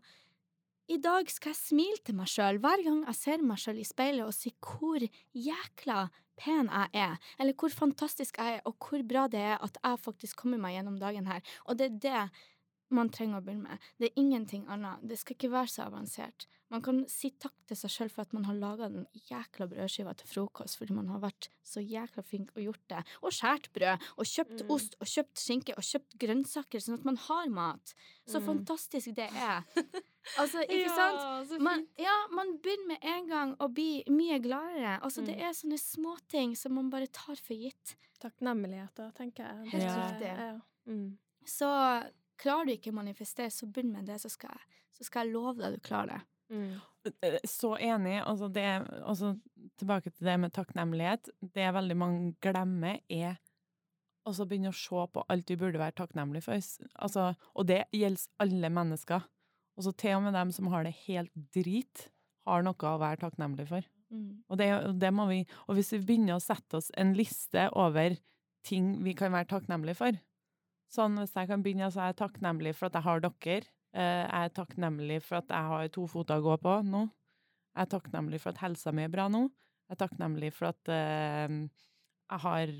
[0.87, 3.87] i dag skal jeg smile til meg sjøl hver gang jeg ser meg sjøl i
[3.87, 5.03] speilet og si hvor
[5.35, 9.79] jækla pen jeg er, eller hvor fantastisk jeg er, og hvor bra det er at
[9.81, 11.41] jeg faktisk kommer meg gjennom dagen her.
[11.65, 12.21] Og det er det
[12.89, 13.79] man trenger å begynne med.
[13.99, 15.01] Det er ingenting annet.
[15.07, 16.45] Det skal ikke være så avansert.
[16.69, 20.13] Man kan si takk til seg sjøl for at man har laga den jækla brødskiva
[20.19, 23.03] til frokost fordi man har vært så jækla flink og gjort det.
[23.23, 24.71] Og skåret brød, og kjøpt Mm.
[24.75, 27.93] ost, og kjøpt skinke, og kjøpt grønnsaker, sånn at man har mat.
[28.27, 28.45] Så Mm.
[28.65, 29.63] fantastisk det er.
[30.37, 31.61] Altså, ikke sant?
[31.61, 34.99] Man, ja, man begynner med en gang å bli mye gladere.
[35.01, 35.41] Altså, Det Mm.
[35.41, 37.95] er sånne småting som man bare tar for gitt.
[38.19, 39.69] Takknemlighet, da, tenker jeg.
[39.71, 40.09] Helt Ja.
[40.09, 40.37] riktig.
[40.37, 40.59] Ja.
[40.85, 41.17] Mm.
[41.45, 45.25] Så klarer du ikke å manifestere, så begynn med det, så skal jeg, så skal
[45.25, 46.21] jeg love deg du klarer det.
[46.49, 46.79] Mm.
[47.21, 48.21] Eh, Så enig.
[48.23, 48.67] Altså det,
[49.03, 49.33] altså
[49.79, 51.29] tilbake til det med takknemlighet.
[51.41, 53.37] Det veldig mange glemmer, er
[54.27, 56.59] å begynne å se på alt vi burde være takknemlig for.
[56.99, 59.27] Altså, og det gjelder alle mennesker.
[59.79, 62.09] Også til og med dem som har det helt drit,
[62.47, 63.87] har noe å være takknemlig for.
[64.51, 68.15] Og det, det må vi Og hvis vi begynner å sette oss en liste over
[68.63, 70.19] ting vi kan være takknemlige for
[70.91, 73.59] Sånn hvis jeg kan begynne, så er jeg takknemlig for at jeg har dere.
[73.93, 77.03] Eh, Jeg er takknemlig for at jeg har to føtter å gå på nå.
[77.75, 79.43] Jeg er takknemlig for at helsa mi er bra nå.
[79.87, 81.57] Jeg er takknemlig for at eh,
[82.27, 82.71] jeg har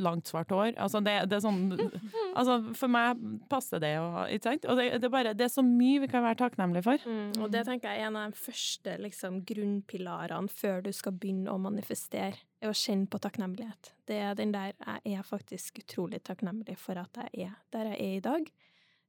[0.00, 0.72] langt, svart hår.
[0.80, 1.64] Altså, det, det er sånn
[2.38, 4.66] Altså, for meg passer det jo, ikke sant?
[4.70, 7.04] Og det, det, er bare, det er så mye vi kan være takknemlige for.
[7.04, 11.16] Mm, og det tenker jeg er en av de første liksom, grunnpilarene før du skal
[11.20, 13.92] begynne å manifestere, er å kjenne på takknemlighet.
[14.08, 18.00] Det er den der jeg er faktisk utrolig takknemlig for at jeg er der jeg
[18.00, 18.52] er i dag.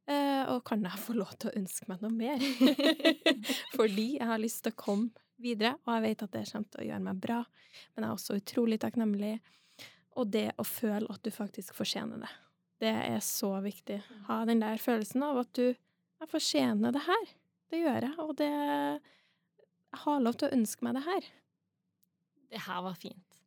[0.06, 2.42] Eh, og kan jeg få lov til å ønske meg noe mer?
[3.78, 6.84] Fordi jeg har lyst til å komme videre, og jeg vet at det kommer til
[6.84, 7.40] å gjøre meg bra.
[7.96, 9.34] Men jeg er også utrolig takknemlig.
[10.16, 12.32] Og det å føle at du faktisk fortjener det.
[12.84, 14.02] Det er så viktig.
[14.28, 15.74] Ha den der følelsen av at du
[16.22, 17.32] jeg fortjener det her.
[17.72, 21.28] Det gjør jeg, og det Jeg har lov til å ønske meg det her.
[22.52, 23.38] Det her var fint.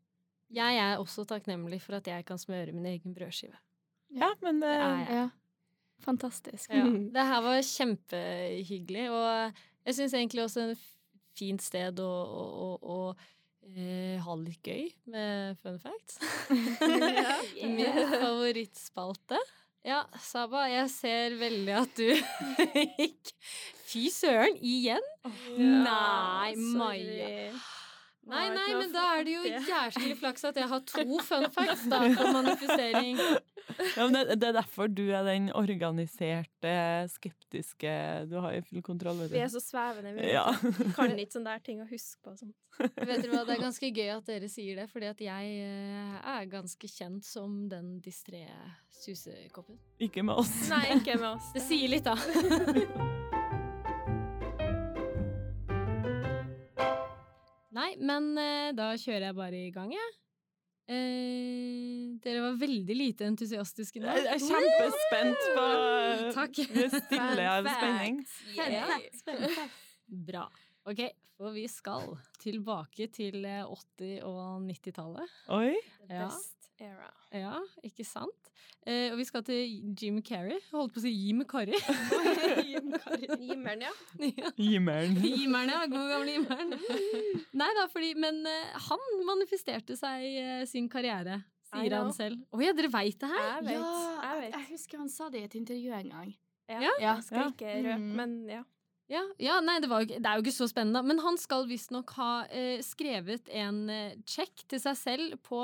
[0.53, 3.57] Jeg er også takknemlig for at jeg kan smøre min egen brødskive.
[4.17, 5.17] Ja, men Det det er jeg.
[5.19, 5.27] Ja.
[6.01, 6.71] Fantastisk.
[6.73, 6.85] Ja.
[6.87, 10.87] Det her var kjempehyggelig, og jeg syns egentlig også et
[11.37, 12.99] fint sted å, å, å, å
[13.77, 16.19] eh, ha det litt gøy med fun facts.
[17.63, 19.41] Min favorittspalte.
[19.87, 22.09] Ja, Saba, jeg ser veldig at du
[22.99, 23.31] gikk
[23.89, 25.05] Fy søren, igjen?
[25.57, 27.53] Nei, Maja.
[28.29, 31.87] Nei, nei, men da er det jo jævlig flaks at jeg har to fun facts
[31.89, 33.21] da på manifestering.
[33.95, 36.71] Ja, men det, det er derfor du er den organiserte,
[37.13, 37.91] skeptiske
[38.31, 39.37] Du har jo full kontroll, vet du.
[39.37, 40.15] Vi er så svevende.
[40.17, 40.47] Vi Ja.
[40.97, 42.33] kan ikke sånne der ting å huske på.
[42.33, 42.57] og Sånt.
[42.81, 46.19] Vet dere hva, Det er ganske gøy at dere sier det, fordi at jeg eh,
[46.33, 48.47] er ganske kjent som den distré
[49.03, 49.77] susekoppen.
[50.01, 50.55] Ikke med oss.
[50.73, 51.53] Nei, ikke med oss.
[51.55, 52.17] Det sier litt, da.
[57.79, 60.17] Nei, men eh, da kjører jeg bare i gang, jeg.
[60.89, 64.09] Eh, dere var veldig lite entusiastiske nå.
[64.09, 65.67] Jeg er kjempespent på
[66.39, 66.61] Takk.
[66.73, 68.23] Vi er stille av spenning.
[68.57, 68.95] Yeah.
[70.31, 70.47] Bra.
[70.89, 71.03] Ok,
[71.37, 75.37] for vi skal tilbake til eh, 80- og 90-tallet.
[75.59, 75.75] Oi.
[76.09, 76.31] Ja.
[76.81, 77.09] Era.
[77.35, 78.51] Ja, ikke sant?
[78.87, 80.59] Eh, og vi skal til Jim Carrey.
[80.73, 81.77] Holdt på å si Jim Carrey.
[83.49, 83.93] Jimmeren, ja.
[84.41, 84.51] ja.
[84.57, 85.17] Jimmeren.
[85.25, 85.83] Jimeren, ja.
[85.91, 86.75] God gamle Jimmeren.
[87.59, 92.41] Nei da, fordi Men eh, han manifesterte seg eh, sin karriere, sier han selv.
[92.55, 93.45] Å ja, dere veit det her?
[93.59, 93.77] Jeg vet.
[93.77, 94.57] Ja, jeg vet.
[94.57, 96.35] jeg husker han sa det i et intervju en gang.
[96.69, 96.81] Ja.
[96.81, 96.91] Ja.
[97.01, 97.15] Ja.
[97.19, 97.49] Jeg skal Ja.
[97.53, 98.11] ikke røpe, Mm.
[98.23, 98.63] men ja.
[99.09, 101.01] Ja, ja nei, det, var, jo det er jo ikke så spennende.
[101.07, 105.63] Men han skal visstnok ha eh, skrevet en eh, check til seg selv på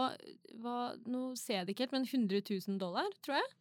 [0.62, 3.52] hva, Nå ser jeg det ikke helt, men 100 000 dollar, tror jeg.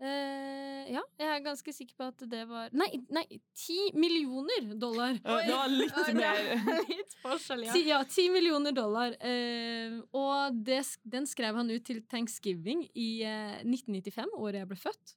[0.00, 5.12] Eh, ja, jeg er ganske sikker på at det var Nei, nei 10 millioner dollar!
[5.12, 6.38] Oi, Det var litt mer
[6.88, 9.12] Litt forskjell, Ti, ja, 10 millioner dollar.
[9.20, 14.80] Eh, og det, den skrev han ut til thanksgiving i eh, 1995, året jeg ble
[14.86, 15.16] født.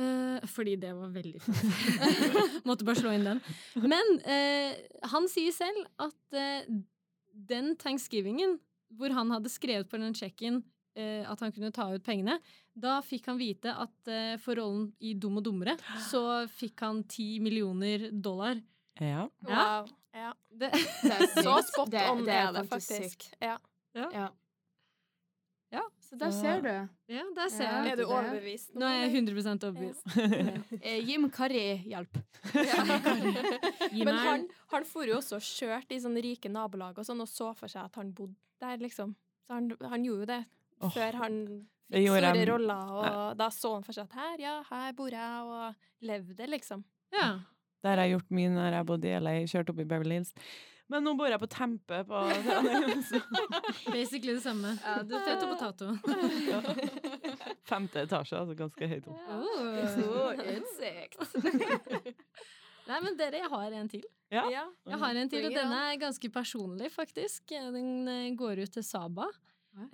[0.00, 1.64] Eh, fordi det var veldig fint.
[2.68, 3.40] Måtte bare slå inn den.
[3.82, 4.78] Men uh,
[5.12, 6.70] han sier selv at uh,
[7.50, 8.58] den thanksgivingen
[8.96, 10.56] hvor han hadde skrevet på den sjekken
[10.98, 12.40] eh, at han kunne ta ut pengene,
[12.74, 14.10] da fikk han vite at
[14.42, 15.76] for rollen i Dum og dummere
[16.08, 18.58] så fikk han ti millioner dollar.
[18.98, 19.28] Ja.
[19.46, 19.62] Ja.
[19.84, 19.92] Wow.
[20.16, 20.32] Ja.
[20.50, 23.28] Det, Det er Så spot Det- on det er er det faktisk faktisk.
[23.38, 23.56] Ja.
[23.94, 24.26] Ja.
[26.10, 26.16] Ja.
[26.16, 26.70] Så der ser du.
[27.14, 27.82] ja, der ser Ja.
[27.84, 27.92] jeg.
[27.92, 28.72] Er du overbevist?
[28.74, 30.04] Nå er jeg 100 overbevist.
[30.82, 30.96] Ja.
[31.06, 32.18] Jim Carrey hjelp.
[33.92, 37.30] Men han, han for jo også og kjørte i sånne rike nabolag og sånn, og
[37.30, 39.14] så for seg at han bodde der, liksom.
[39.46, 40.40] Så han, han gjorde jo det
[40.80, 41.38] oh, før han
[41.90, 45.46] fikk store roller, og da så han for seg at her, ja, her bor jeg,
[45.46, 46.84] og levde, liksom.
[47.14, 47.30] Ja.
[47.80, 50.34] Der har jeg gjort mye når jeg bodde i LA, kjørt opp i Beverly Hills.
[50.90, 52.20] Men nå bor jeg på Tempe på
[53.94, 54.74] Basically det samme.
[54.82, 55.16] Ja, du-
[55.50, 55.92] Potato,
[56.50, 56.60] ja.
[57.68, 59.20] femte etasje, altså ganske høyt opp.
[59.30, 60.40] Oh.
[60.56, 61.20] utsikt.
[62.90, 64.02] Nei, men dere, jeg har en til.
[64.34, 64.48] Ja.
[64.50, 67.52] Jeg har en til, og denne er ganske personlig, faktisk.
[67.54, 69.28] Den eh, går ut til Saba.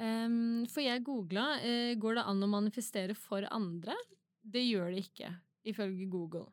[0.01, 3.97] Um, for jeg googla uh, går det an å manifestere for andre.
[4.41, 5.35] Det gjør det ikke,
[5.69, 6.47] ifølge Google.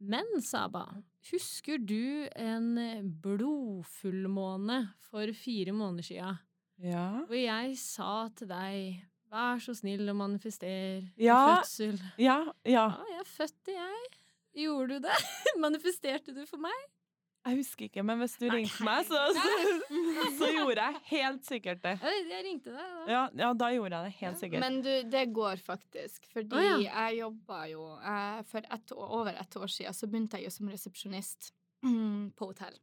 [0.00, 0.86] Men Saba,
[1.30, 2.70] husker du en
[3.22, 4.78] blodfullmåne
[5.10, 6.30] for fire måneder sia?
[6.80, 7.04] Ja.
[7.28, 11.36] Hvor jeg sa til deg Vær så snill og manifestere Ja.
[11.60, 12.00] fødsel.
[12.18, 12.88] Ja, ja.
[12.90, 14.08] Ja, jeg fødte, jeg.
[14.64, 15.18] Gjorde du det?
[15.62, 16.80] Manifesterte du for meg?
[17.40, 19.92] Jeg husker ikke, men hvis du ringte meg, så, så,
[20.38, 21.94] så gjorde jeg helt sikkert det.
[22.04, 23.04] Jeg, ringte deg da.
[23.08, 24.64] Ja, ja, da gjorde jeg det helt sikkert.
[24.66, 26.28] Men du, det går faktisk.
[26.34, 26.76] Fordi Å, ja.
[26.84, 30.54] jeg jobba jo eh, For et år, over et år siden så begynte jeg jo
[30.58, 31.50] som resepsjonist
[31.86, 32.76] mm, på hotell.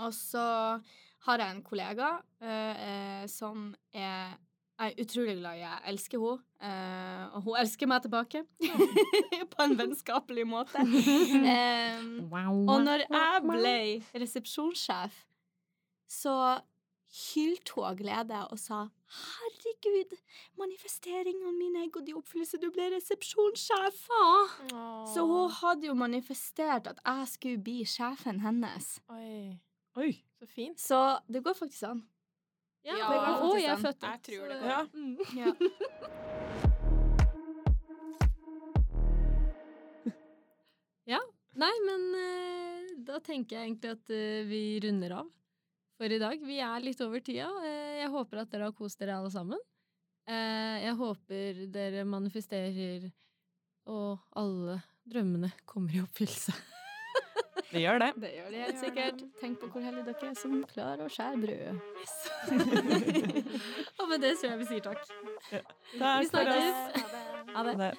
[0.00, 0.46] Og så
[1.26, 2.08] har jeg en kollega
[2.40, 4.32] eh, eh, som er
[4.82, 5.62] jeg er utrolig glad i.
[5.64, 8.44] Jeg elsker henne, Uh, og hun elsker meg tilbake.
[9.52, 10.78] på en vennskapelig måte.
[11.42, 12.30] Um,
[12.70, 13.72] og når jeg ble
[14.22, 15.16] resepsjonssjef,
[16.06, 16.34] så
[17.12, 20.14] hylte hun av glede og sa herregud,
[20.60, 24.06] manifesteringene mine er gått i oppfyllelse, du ble resepsjonssjef.
[25.12, 28.94] Så hun hadde jo manifestert at jeg skulle bli sjefen hennes.
[29.12, 29.58] Oi,
[30.00, 30.12] Oi.
[30.38, 30.80] så fint.
[30.80, 32.06] Så det går faktisk an.
[32.82, 34.08] Ja, Ja, Og, og jeg er født født.
[34.10, 34.68] Jeg tror det går.
[34.68, 34.80] Ja.
[34.92, 35.16] Mm.
[41.04, 41.18] Ja.
[41.58, 45.28] Nei, men eh, da tenker jeg egentlig at eh, vi runder av
[45.98, 46.40] for i dag.
[46.46, 47.48] Vi er litt over tida.
[47.66, 49.60] Eh, jeg håper at dere har kost dere alle sammen.
[50.30, 53.10] Eh, jeg håper dere manifesterer
[53.90, 54.78] og alle
[55.10, 56.54] drømmene kommer i oppfyllelse.
[57.72, 58.12] Det gjør det.
[58.20, 59.14] Det gjør det helt sikkert.
[59.40, 61.76] Tenk på hvor heldige dere er som klarer å skjære brødet.
[62.02, 62.16] Yes.
[64.00, 65.00] og med det tror jeg vi sier takk.
[65.54, 65.60] Ja.
[65.98, 66.68] Takk vi snakkes.
[67.56, 67.64] Ha det.
[67.64, 67.72] Ha det.
[67.76, 67.96] Ha det.